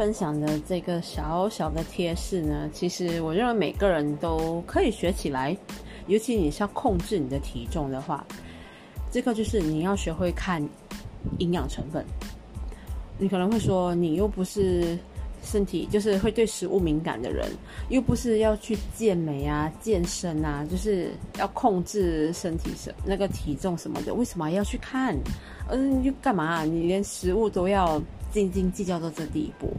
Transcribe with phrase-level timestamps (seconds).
[0.00, 5.54] 分享的这个小小的贴士呢，其实我认为每个人都可以学起来，
[6.06, 8.26] 尤其你是要控制你的体重的话，
[9.10, 10.66] 这个就是你要学会看
[11.36, 12.02] 营养成分。
[13.18, 14.98] 你可能会说，你又不是。
[15.42, 17.48] 身体就是会对食物敏感的人，
[17.88, 25.16] 又不是要去健美啊、健身啊，就是要控制身体什那个体重什么的，为什么要去看？
[25.70, 26.62] 嗯，又干嘛？
[26.64, 27.98] 你连食物都要
[28.30, 29.72] 斤斤计较到这地步？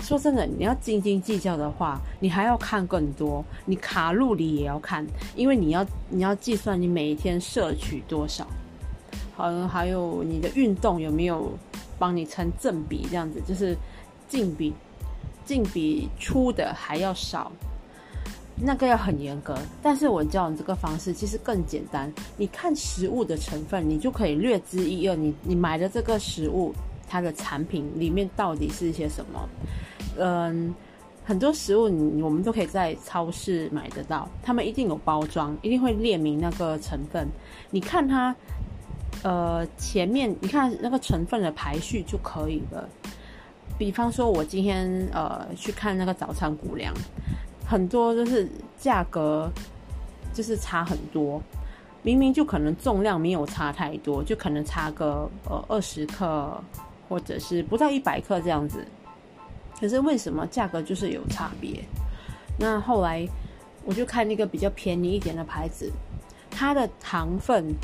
[0.00, 8.46] 说真的，你要斤斤计较的话，你还要看更多，你卡路里也要看，因为你要你要计算你每一天摄取多少，
[9.36, 11.52] 好，还有你的运动有没有
[11.98, 13.76] 帮你成正比，这样子就是。
[14.28, 14.72] 净比
[15.44, 17.52] 净比出的还要少，
[18.56, 19.54] 那个要很严格。
[19.82, 22.10] 但是我教你这个方式其实更简单。
[22.38, 25.14] 你看食物的成分，你就可以略知一二。
[25.14, 26.72] 你你买的这个食物，
[27.12, 29.48] 它的产品里面到底是一些什么？
[30.18, 30.74] 嗯，
[31.22, 37.28] 很多食物你我们都可以在超市买得到，他们一定有包装，一定会列明那个成分。
[37.70, 38.34] 你看它，
[39.22, 42.88] 呃，前面你看那个成分的排序就可以了。
[43.76, 46.94] 比方说，我今天呃去看那个早餐谷粮，
[47.66, 49.50] 很多都是价格
[50.32, 51.42] 就是差很多，
[52.02, 56.58] 明明就可能重量没有差太多，就可能差个呃二十克
[57.12, 58.82] 或者是不到一百克这样子，
[59.78, 61.84] 可是为什么价格就是有差别？
[62.58, 63.28] 那后来
[63.84, 65.92] 我就看那个比较便宜一点的牌子，
[66.50, 67.74] 它的糖分。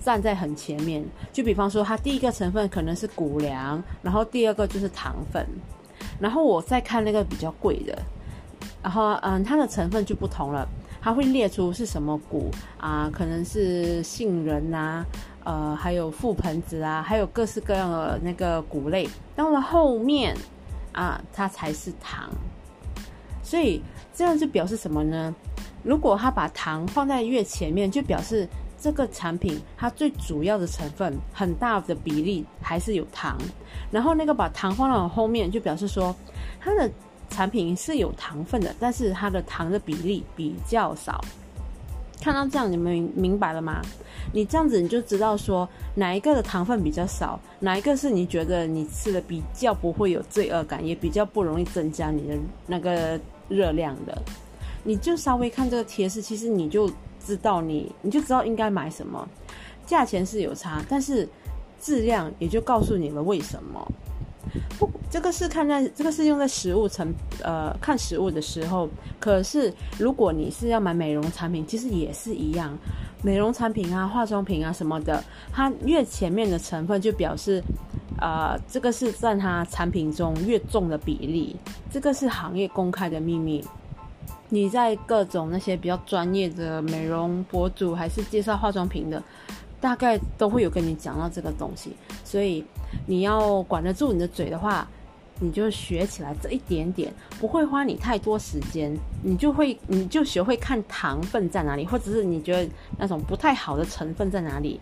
[0.00, 5.44] 站在很前面，就比方说，它第一个成分可能是谷粮，然后第二个就是糖分，
[6.20, 7.98] 然后我再看那个比较贵的，
[8.80, 10.64] 然后嗯，它的成分就不同了，
[11.00, 12.48] 它会列出是什么谷
[12.78, 15.04] 啊，可能是杏仁呐，
[15.48, 20.36] 呃，还有覆盆子啊，还有各式各样的那个谷类，到了后面
[20.92, 22.28] 啊，它才是糖，
[23.42, 23.82] 所以
[24.12, 25.34] 这样就表示什么呢？
[25.82, 28.46] 如果他把糖放在越前面，就表示。
[28.80, 33.36] 这个产品它最主要的成分很大的比例还是有糖，
[33.90, 36.14] 然后那个把糖放到后面，就表示说
[36.60, 36.88] 它的
[37.28, 41.20] 产品是有糖分的，但是它的糖的比例比较少。
[42.20, 43.80] 看到这样，你们明白了吗？
[44.32, 52.36] 你这样子你就知道说哪一个的糖分比较少，哪一个是你觉得你吃的比较不会有罪恶感，也比较不容易增加你的
[52.66, 53.18] 那个
[53.48, 54.22] 热量的。
[54.84, 56.90] 你就稍微看这个贴士，其实你就。
[57.20, 59.28] 知道你，你就知道应该买什么，
[59.84, 61.28] 价钱是有差，但是
[61.78, 63.86] 质量也就告诉你了为什么。
[64.78, 68.88] 不，这个是看在这个是用在食物成呃看食物的时候，
[69.18, 72.76] 可是如果你是要买美容产品，其实也是一样，
[73.22, 77.62] 美容产品啊、化妆品啊什么的，它越前面的成分就表示，
[78.20, 81.56] 呃，这个是占它产品中越重的比例，
[81.90, 83.64] 这个是行业公开的秘密。
[84.50, 89.22] 你在各种那些比较专业的美容博主，还是介绍化妆品的，
[89.80, 91.92] 大概都会有跟你讲到这个东西。
[92.24, 92.64] 所以
[93.06, 94.86] 你要管得住你的嘴的话，
[95.40, 102.68] 你就学起来这一点点，不会花你太多时间，你就会你就学会看糖分在哪里，或者是你觉得
[102.98, 104.80] 那种不太好的成分在哪里，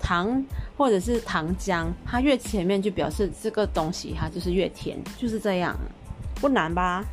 [0.00, 0.42] 糖
[0.76, 5.76] 或者是糖浆，它越前面就表示这个东西它就是越甜，就是这样，
[6.36, 7.04] 不难吧？